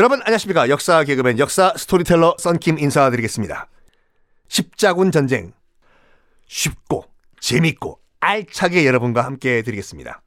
[0.00, 0.70] 여러분 안녕하십니까?
[0.70, 3.68] 역사 개그맨 역사 스토리텔러 썬킴 인사드리겠습니다.
[4.48, 5.52] 십자군 전쟁.
[6.46, 7.04] 쉽고
[7.38, 10.22] 재밌고 알차게 여러분과 함께 드리겠습니다.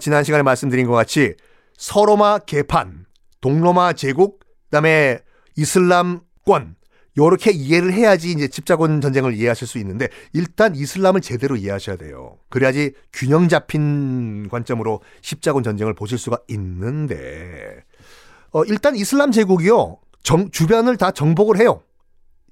[0.00, 1.34] 지난 시간에 말씀드린 것 같이
[1.76, 3.06] 서로마 개판
[3.40, 5.20] 동로마 제국 그다음에
[5.54, 6.74] 이슬람권.
[7.16, 12.38] 요렇게 이해를 해야지 이제 십자군 전쟁을 이해하실 수 있는데 일단 이슬람을 제대로 이해하셔야 돼요.
[12.48, 17.84] 그래야지 균형 잡힌 관점으로 십자군 전쟁을 보실 수가 있는데
[18.54, 19.98] 어, 일단 이슬람 제국이요.
[20.22, 21.82] 정, 주변을 다 정복을 해요.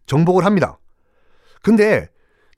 [0.07, 0.79] 정복을 합니다.
[1.63, 2.09] 근데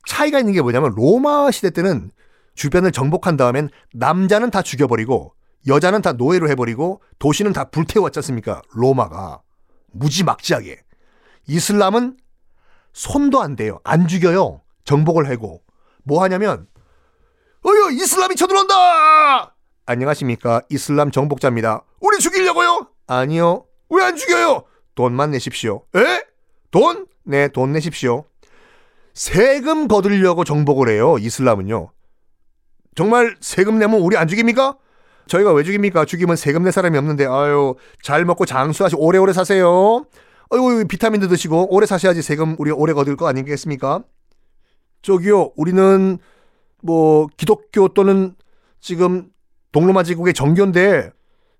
[0.07, 2.11] 차이가 있는 게 뭐냐면 로마 시대 때는
[2.55, 5.33] 주변을 정복한 다음엔 남자는 다 죽여버리고
[5.67, 8.63] 여자는 다 노예로 해버리고 도시는 다 불태웠지 않습니까?
[8.73, 9.41] 로마가.
[9.91, 10.81] 무지막지하게.
[11.47, 12.17] 이슬람은
[12.93, 13.79] 손도 안 대요.
[13.83, 14.61] 안 죽여요.
[14.85, 15.61] 정복을 하고.
[16.03, 16.67] 뭐 하냐면,
[17.65, 19.55] 어여, 이슬람이 쳐들어온다!
[19.87, 20.61] 안녕하십니까.
[20.69, 21.83] 이슬람 정복자입니다.
[21.99, 22.94] 우리 죽이려고요?
[23.07, 23.65] 아니요.
[23.89, 24.63] 왜 안 죽여요?
[24.95, 25.83] 돈만 내십시오.
[25.95, 26.23] 에?
[26.71, 27.05] 돈?
[27.23, 28.25] 네, 돈 내십시오.
[29.13, 31.17] 세금 거두려고 정복을 해요.
[31.19, 31.89] 이슬람은요.
[32.95, 34.77] 정말 세금 내면 우리 안 죽입니까?
[35.27, 36.05] 저희가 왜 죽입니까?
[36.05, 40.05] 죽이면 세금 낼 사람이 없는데 아유 잘 먹고 장수하시고 오래오래 사세요.
[40.49, 44.03] 어이구 비타민도 드시고 오래 사셔야지 세금 우리 오래 거둘 거 아니겠습니까?
[45.01, 46.19] 저기요 우리는
[46.83, 48.35] 뭐 기독교 또는
[48.79, 49.29] 지금
[49.71, 51.11] 동로마 제국의 정교인데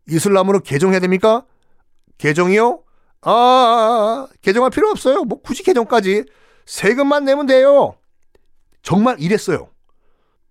[0.10, 1.46] 이슬람으로 개종해야 됩니까?
[2.18, 2.84] 개종이요?
[3.22, 5.24] 아, 아, 아, 개종할 필요 없어요.
[5.24, 6.26] 뭐 굳이 개종까지
[6.66, 7.96] 세금만 내면 돼요.
[8.82, 9.70] 정말 이랬어요.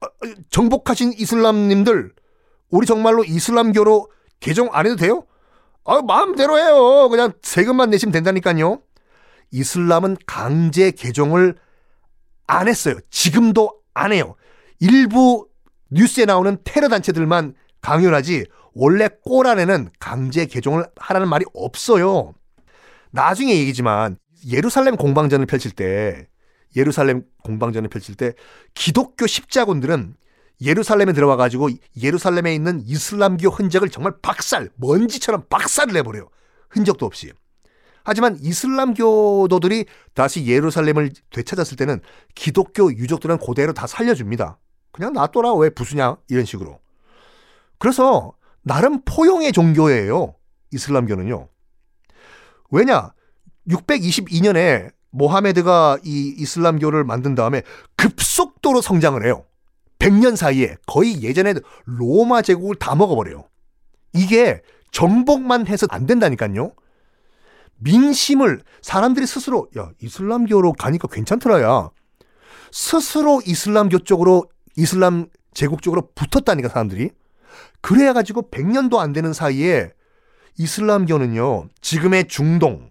[0.01, 0.07] 아,
[0.51, 2.13] 정복하신 이슬람님들
[2.71, 4.11] 우리 정말로 이슬람교로
[4.41, 5.25] 개종 안 해도 돼요?
[5.85, 7.09] 아, 마음대로 해요.
[7.09, 8.81] 그냥 세금만 내시면 된다니까요.
[9.53, 11.57] 이슬람은 강제 개종을
[12.47, 12.97] 안 했어요.
[13.11, 14.35] 지금도 안 해요.
[14.81, 15.47] 일부
[15.91, 22.33] 뉴스에 나오는 테러 단체들만 강요하지 원래 꼴 안에는 강제 개종을 하라는 말이 없어요.
[23.11, 24.17] 나중에 얘기지만
[24.51, 26.27] 예루살렘 공방전을 펼칠 때
[26.77, 28.33] 예루살렘 공방전을 펼칠 때
[28.73, 30.17] 기독교 십자군들은
[30.63, 31.69] 예루살렘에 들어와 가지고
[32.01, 36.31] 예루살렘에 있는 이슬람교 흔적을 정말 박살, 먼지처럼 박살을 내버려요.
[36.71, 37.33] 흔적도 없이.
[38.03, 42.01] 하지만 이슬람교도들이 다시 예루살렘을 되찾았을 때는
[42.35, 44.59] 기독교 유족들은 그대로 다 살려줍니다.
[44.91, 46.84] 그냥 놔둬라 왜 부수냐 이런 식으로.
[47.79, 50.35] 그래서 나름 포용의 종교예요.
[50.73, 51.49] 이슬람교는요.
[52.71, 53.13] 왜냐?
[53.69, 57.63] 622년에 모하메드가 이 이슬람교를 만든 다음에
[57.97, 59.45] 급속도로 성장을 해요.
[59.99, 63.45] 100년 사이에 거의 예전에 로마 제국을 다 먹어버려요.
[64.13, 66.73] 이게 정복만 해서 안 된다니까요.
[67.79, 71.91] 민심을 사람들이 스스로 야 이슬람교로 가니까 괜찮더라 야
[72.71, 77.11] 스스로 이슬람교 쪽으로 이슬람 제국 쪽으로 붙었다니까 사람들이
[77.81, 79.91] 그래야 가지고 100년도 안 되는 사이에
[80.59, 82.91] 이슬람교는요 지금의 중동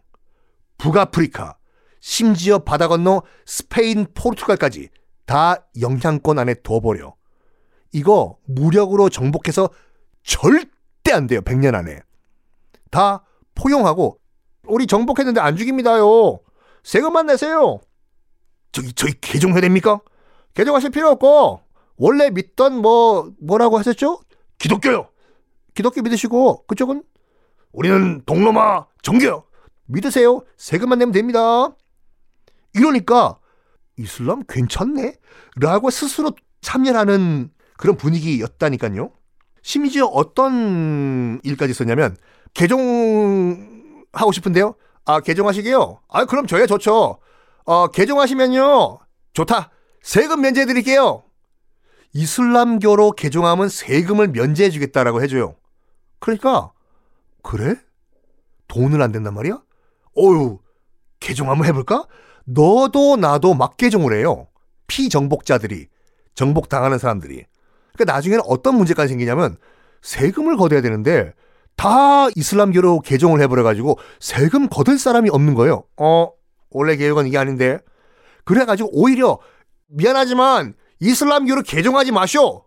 [0.78, 1.57] 북아프리카
[2.00, 4.90] 심지어 바다 건너 스페인 포르투갈까지
[5.25, 7.16] 다 영향권 안에 둬버려.
[7.94, 9.69] 이거 무력으로 정복해서
[10.23, 11.41] 절대 안 돼요.
[11.41, 12.02] 100년 안에.
[12.91, 13.23] 다
[13.56, 14.19] 포용하고
[14.68, 16.40] 우리 정복했는데 안 죽입니다요.
[16.84, 17.79] 세금만 내세요.
[18.73, 20.02] 저기 저희 개종해야 됩니까?
[20.56, 21.62] 개종하실 필요 없고
[21.96, 24.19] 원래 믿던 뭐 뭐라고 하셨죠?
[24.63, 25.09] 기독교요.
[25.75, 27.03] 기독교 믿으시고 그쪽은
[27.74, 29.44] 우리는 동로마 정교
[29.88, 30.41] 믿으세요.
[30.56, 31.75] 세금만 내면 됩니다.
[32.73, 33.40] 이러니까
[33.97, 35.16] 이슬람 괜찮네?
[35.57, 36.31] 라고 스스로
[36.62, 39.12] 참여하는 그런 분위기였다니까요.
[39.62, 42.16] 심지어 어떤 일까지 있었냐면
[42.53, 44.75] 개종하고 싶은데요.
[45.03, 46.00] 아 개종하시게요?
[46.07, 47.19] 아 그럼 저야 좋죠.
[47.66, 49.00] 어 개종하시면요
[49.34, 49.72] 좋다.
[50.02, 51.23] 세금 면제해 드릴게요.
[52.13, 55.56] 이슬람교로 개종하면 세금을 면제해 주겠다라고 해줘요.
[56.19, 56.72] 그러니까
[57.41, 57.75] 그래?
[58.68, 59.62] 돈을 안 된단 말이야?
[60.18, 60.59] 어유
[61.19, 62.06] 개종 한번 해볼까?
[62.46, 64.47] 너도 나도 막 개종을 해요.
[64.88, 65.88] 피정복자들이
[66.35, 67.46] 정복 당하는 사람들이.
[67.94, 69.58] 그러니까 나중에는 어떤 문제까지 생기냐면
[70.02, 71.34] 세금을 걷어야 되는데
[71.76, 75.84] 다 이슬람교로 개종을 해버려가지고 세금 걷을 사람이 없는 거예요.
[75.97, 76.32] 어,
[76.70, 77.79] 원래 계획은 이게 아닌데.
[78.46, 79.40] 그래가지고 오히려
[79.87, 82.64] 미안하지만 이슬람교로 개종하지 마쇼.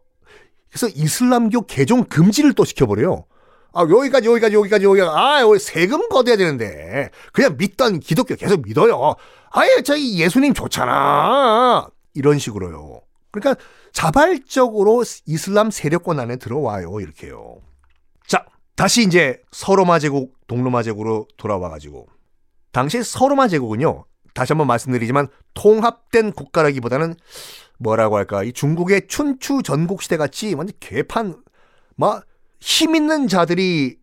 [0.69, 3.25] 그래서 이슬람교 개종 금지를 또 시켜버려요.
[3.73, 5.11] 아, 여기까지, 여기까지, 여기까지, 여기까지.
[5.15, 7.11] 아, 여기 세금 걷어야 되는데.
[7.33, 9.15] 그냥 믿던 기독교 계속 믿어요.
[9.51, 11.89] 아예 저기 예수님 좋잖아.
[12.15, 13.01] 이런 식으로요.
[13.31, 13.63] 그러니까
[13.93, 17.01] 자발적으로 이슬람 세력권 안에 들어와요.
[17.01, 17.59] 이렇게요.
[18.27, 18.45] 자,
[18.75, 22.07] 다시 이제 서로마 제국, 동로마 제국으로 돌아와 가지고
[22.73, 24.05] 당시 서로마 제국은요.
[24.37, 27.15] 다시 한번 말씀드리지만 통합된 국가라기보다는
[27.79, 28.45] 뭐라고 할까?
[28.45, 31.43] 이 중국의 춘추 전국 시대 같이 완전 개판
[31.97, 32.27] 막
[32.61, 33.99] 힘 있는 자들이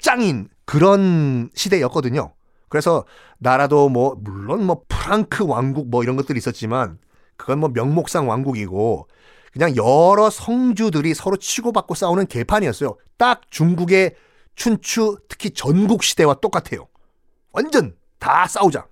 [0.00, 2.34] 짱인 그런 시대였거든요.
[2.68, 3.04] 그래서
[3.38, 6.98] 나라도 뭐 물론 뭐 프랑크 왕국 뭐 이런 것들이 있었지만
[7.36, 9.08] 그건 뭐 명목상 왕국이고
[9.52, 12.96] 그냥 여러 성주들이 서로 치고받고 싸우는 개판이었어요.
[13.16, 14.14] 딱 중국의
[14.54, 16.88] 춘추 특히 전국 시대와 똑같아요.
[17.52, 18.86] 완전 다 싸우자.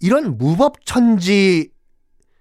[0.00, 1.70] 이런 무법천지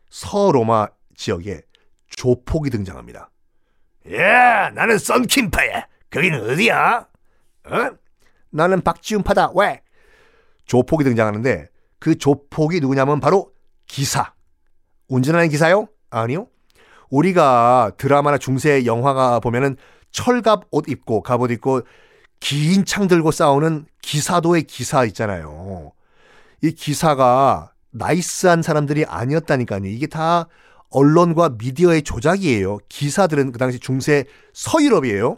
[0.09, 1.61] 서로마 지역에
[2.09, 3.29] 조폭이 등장합니다.
[4.13, 5.87] 야, 나는 썬킴파야.
[6.09, 7.07] 거기는 어디야?
[7.65, 7.89] 어?
[8.49, 9.51] 나는 박지훈파다.
[9.55, 9.81] 왜?
[10.65, 11.69] 조폭이 등장하는데
[11.99, 13.51] 그 조폭이 누구냐면 바로
[13.87, 14.33] 기사.
[15.09, 15.87] 운전하는 기사요?
[16.09, 16.47] 아니요.
[17.09, 19.77] 우리가 드라마나 중세 영화가 보면은
[20.11, 21.81] 철갑 옷 입고 갑옷 입고
[22.39, 25.91] 긴 창 들고 싸우는 기사도의 기사 있잖아요.
[26.61, 29.85] 이 기사가 나이스한 사람들이 아니었다니까요.
[29.85, 30.47] 이게 다
[30.89, 32.77] 언론과 미디어의 조작이에요.
[32.89, 35.37] 기사들은 그 당시 중세 서유럽이에요.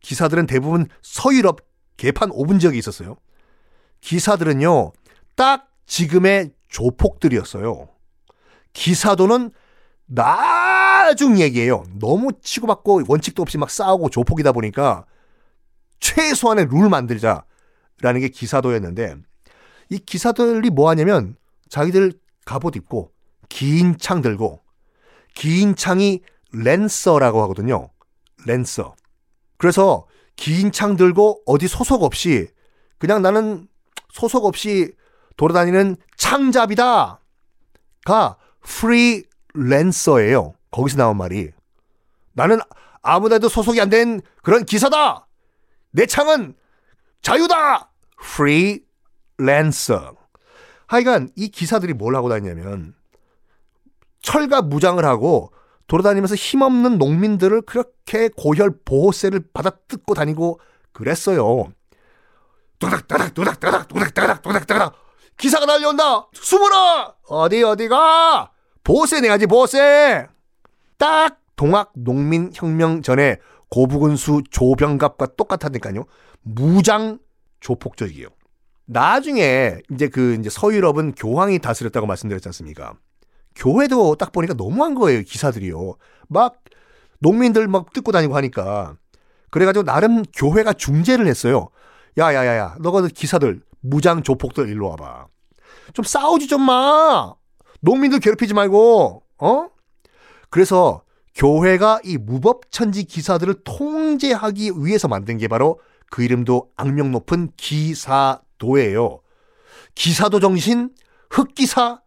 [0.00, 1.60] 기사들은 대부분 서유럽
[1.96, 3.16] 개판 5분 지역에 있었어요.
[4.00, 4.92] 기사들은요,
[5.36, 7.88] 딱 지금의 조폭들이었어요.
[8.72, 9.50] 기사도는
[10.06, 11.84] 나중 얘기예요.
[11.98, 15.06] 너무 치고받고 원칙도 없이 막 싸우고 조폭이다 보니까
[16.00, 19.16] 최소한의 룰 만들자라는 게 기사도였는데
[19.90, 21.36] 이 기사들이 뭐 하냐면
[21.68, 22.12] 자기들
[22.44, 23.12] 갑옷 입고
[23.48, 24.62] 긴 창 들고
[25.34, 26.22] 긴 창이
[26.52, 27.90] 랜서라고 하거든요.
[28.46, 28.94] 랜서.
[29.58, 32.48] 그래서 긴 창 들고 어디 소속 없이
[32.98, 33.68] 그냥 나는
[34.12, 34.92] 소속 없이
[35.36, 37.20] 돌아다니는 창잡이다.
[38.04, 38.36] 가
[39.54, 40.54] 프리랜서예요.
[40.70, 41.50] 거기서 나온 말이.
[42.32, 42.58] 나는
[43.02, 45.26] 아무데도 소속이 안 된 그런 기사다.
[45.90, 46.54] 내 창은
[47.22, 47.90] 자유다.
[48.36, 48.83] 프리
[49.38, 50.14] 랜서.
[50.86, 52.94] 하여간 이 기사들이 뭘 하고 다니냐면
[54.20, 55.52] 철갑 무장을 하고
[55.86, 60.60] 돌아다니면서 힘없는 농민들을 그렇게 고혈 보호세를 받아 뜯고 다니고
[60.92, 61.72] 그랬어요.
[62.78, 64.94] 도닥도닥 도닥도닥 도닥도닥 도닥도닥
[65.36, 66.28] 기사가 달려온다.
[66.32, 67.14] 숨어라.
[67.28, 68.50] 어디 어디가?
[68.82, 70.26] 보호세 내야지 보호세.
[70.98, 73.38] 딱 동학 농민 혁명 전에
[73.68, 76.04] 고부군수 조병갑과 똑같았니까요.
[76.42, 77.18] 무장
[77.60, 78.28] 조폭적이에요.
[78.86, 82.94] 나중에 이제 그 이제 서유럽은 교황이 다스렸다고 말씀드렸지 않습니까?
[83.54, 85.94] 교회도 딱 보니까 너무한 거예요, 기사들이요.
[86.28, 86.56] 막
[87.20, 88.96] 농민들 막 뜯고 다니고 하니까.
[89.50, 91.68] 그래가지고 나름 교회가 중재를 했어요.
[92.18, 95.26] 야 야 야 야, 너가 기사들 무장 조폭들 일로 와봐.
[95.92, 97.34] 좀 싸우지 좀 마.
[97.80, 99.68] 농민들 괴롭히지 말고, 어?
[100.50, 101.02] 그래서
[101.34, 109.20] 교회가 이 무법천지 기사들을 통제하기 위해서 만든 게 바로 그 이름도 악명 높은 기사 도예요.
[109.94, 110.90] 기사도 정신,
[111.30, 112.00] 흑기사,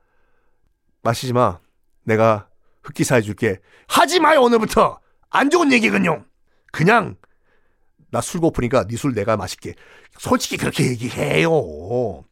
[1.04, 1.60] 마시지 마.
[2.04, 2.48] 내가
[2.84, 3.60] 흑기사 해줄게.
[3.88, 5.00] 하지 마요, 오늘부터.
[5.30, 6.26] 안 좋은 얘기군요.
[6.72, 7.16] 그냥,
[8.10, 9.76] 나 술 고프니까 네 술 내가 마실게.
[10.18, 12.24] 솔직히 그렇게 얘기해요.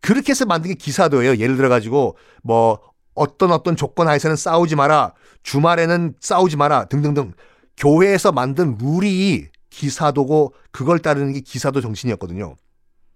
[0.00, 1.36] 그렇게 해서 만든 게 기사도예요.
[1.36, 2.80] 예를 들어가지고, 뭐,
[3.14, 5.14] 어떤 어떤 조건 하에서는 싸우지 마라.
[5.42, 6.86] 주말에는 싸우지 마라.
[6.86, 7.32] 등등등.
[7.76, 12.54] 교회에서 만든 룰이 기사도고 그걸 따르는 게 기사도 정신이었거든요.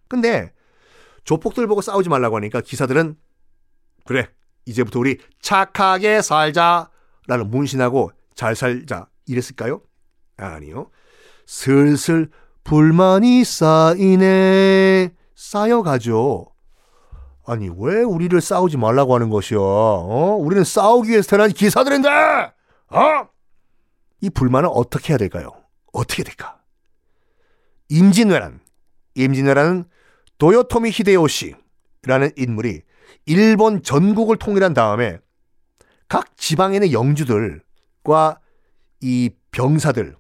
[0.09, 0.53] 근데
[1.25, 3.17] 조폭들 보고 싸우지 말라고 하니까 기사들은
[4.05, 4.29] 그래.
[4.65, 6.91] 이제부터 우리 착하게 살자.
[7.27, 9.09] 라는 문신하고 잘 살자.
[9.27, 9.83] 이랬을까요?
[10.37, 10.91] 아니요.
[11.47, 12.31] 슬슬
[12.65, 15.11] 불만이 쌓이네.
[15.35, 16.47] 쌓여가죠.
[17.47, 19.63] 아니, 왜 우리를 싸우지 말라고 하는 것이요?
[19.63, 20.37] 어?
[20.39, 22.09] 우리는 싸우기 위해서 태어난 기사들인데!
[22.09, 23.29] 어?
[24.21, 25.53] 이 불만을 어떻게 해야 될까요?
[25.93, 26.61] 어떻게 될까?
[27.89, 28.61] 임진왜란.
[29.15, 29.85] 임진왜란은
[30.39, 32.83] 도요토미 히데요시라는 인물이
[33.27, 35.19] 일본 전국을 통일한 다음에
[36.09, 38.41] 각 지방에 있는 영주들과
[39.01, 40.17] 이 병사들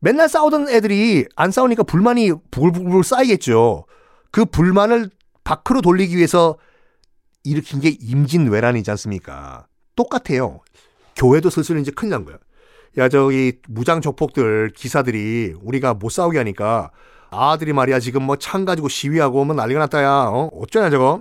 [0.00, 3.86] 맨날 싸우던 애들이 안 싸우니까 불만이 부글부글 쌓이겠죠.
[4.30, 5.10] 그 불만을
[5.44, 6.58] 밖으로 돌리기 위해서
[7.42, 9.66] 일으킨 게 임진왜란이지 않습니까?
[9.96, 10.60] 똑같아요.
[11.16, 12.38] 교회도 슬슬 이제 큰일 난 거야.
[12.98, 16.90] 야, 저기 무장 조폭들, 기사들이 우리가 못 싸우게 하니까
[17.34, 20.08] 아들이 말이야 지금 뭐 창 가지고 시위하고 오면 난리가 났다야.
[20.28, 20.50] 어?
[20.54, 21.20] 어쩌냐 저거?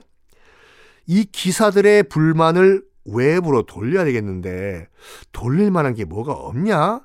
[1.07, 4.87] 이 기사들의 불만을 외부로 돌려야 되겠는데
[5.31, 7.01] 돌릴 만한 게 뭐가 없냐?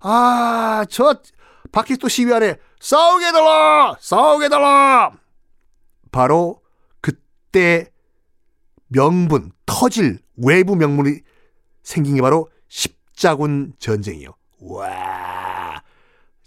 [0.00, 2.56] 아, 저또 시위하네.
[2.80, 3.94] 싸우게 해달라!
[4.00, 5.12] 싸우게 해달라!
[6.10, 6.60] 바로
[7.00, 7.86] 그때
[8.88, 11.20] 명분, 터질 외부 명분이
[11.82, 14.30] 생긴 게 바로 십자군 전쟁이요.
[14.60, 15.82] 와,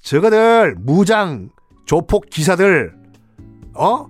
[0.01, 1.49] 저거들 무장
[1.85, 2.93] 조폭 기사들
[3.73, 4.07] 어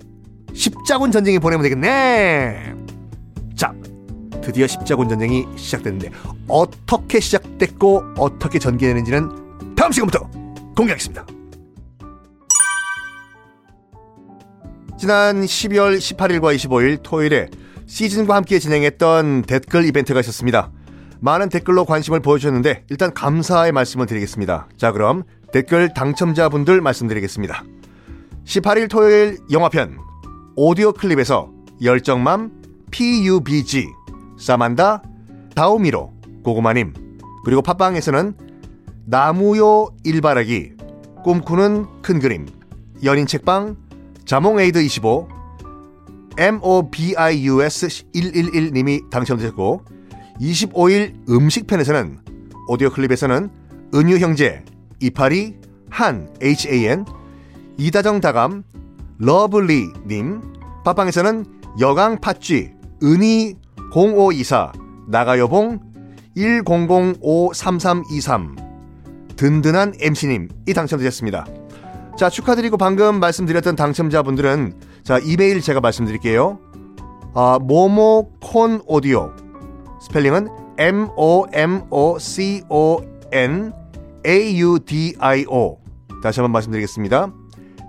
[0.54, 2.74] 십자군 전쟁에 보내면 되겠네.
[3.56, 3.74] 자,
[4.42, 6.12] 드디어 십자군 전쟁이 시작됐는데
[6.48, 10.30] 어떻게 시작됐고 어떻게 전개되는지는 다음 시간부터
[10.76, 11.26] 공개하겠습니다.
[14.98, 17.50] 지난 12월 18일과 25일 토요일에
[17.86, 20.72] 시즌과 함께 진행했던 댓글 이벤트가 있었습니다.
[21.20, 24.68] 많은 댓글로 관심을 보여주셨는데 일단 감사의 말씀을 드리겠습니다.
[24.78, 27.64] 자 그럼 댓글 당첨자분들 말씀드리겠습니다.
[28.46, 29.98] 18일 토요일 영화편
[30.56, 32.52] 오디오 클립에서 열정맘
[32.92, 33.88] PUBG
[34.38, 35.04] 사만다
[35.56, 36.94] 다오미로 고구마님
[37.44, 38.34] 그리고 팟빵에서는
[39.06, 40.74] 나무요 일바라기
[41.24, 42.48] 꿈꾸는 큰 그림
[43.04, 43.76] 연인 책방
[44.26, 45.28] 자몽에이드 25
[46.38, 49.82] MOBIUS 111님이 당첨되셨고
[50.40, 52.20] 25일 음식편에서는
[52.68, 53.50] 오디오 클립에서는
[53.94, 54.64] 은유 형제
[55.06, 55.56] 이파리
[55.92, 57.06] 한 HAN
[57.78, 58.64] 이다정 다감
[59.20, 60.42] 러블리 님
[60.84, 61.46] 팟빵에서는
[61.80, 62.72] 여강 팥쥐
[63.04, 63.58] 은희
[63.94, 64.74] 0524
[65.08, 65.80] 나가여봉
[66.36, 68.66] 10053323
[69.36, 71.46] 든든한 MC님 이 당첨되셨습니다.
[72.18, 76.58] 자, 축하드리고 방금 말씀드렸던 당첨자분들은 자, 이메일 제가 말씀드릴게요.
[77.36, 79.32] 아, 모모콘 오디오.
[80.02, 80.48] 스펠링은
[80.80, 83.72] M O M O C O N
[84.26, 85.78] A U D I O.
[86.24, 87.32] 다시 한번 말씀드리겠습니다.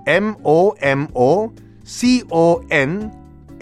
[0.06, 1.50] M O M O
[1.84, 3.10] C O N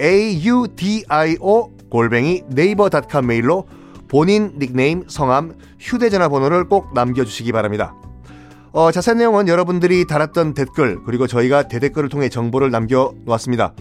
[0.01, 3.67] A U D I O 골뱅이 네이버닷컴 메일로
[4.09, 7.95] 본인 닉네임, 성함, 휴대전화 번호를 꼭 남겨주시기 바랍니다.
[8.73, 13.75] 어, 자세한 내용은 여러분들이 달았던 댓글 그리고 저희가 대댓글을 통해 정보를 남겨놓았습니다.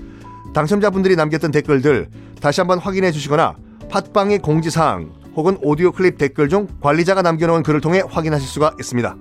[0.53, 2.09] 당첨자분들이 남겼던 댓글들
[2.39, 3.55] 다시 한번 확인해 주시거나
[3.89, 9.15] 팟빵의 공지사항 혹은 오디오 클립 댓글 중 관리자가 남겨놓은 글을 통해 확인하실 수가 있습니다.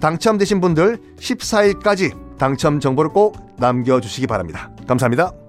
[0.00, 4.70] 당첨되신 분들 14일까지 당첨 정보를 꼭 남겨주시기 바랍니다.
[4.86, 5.39] 감사합니다.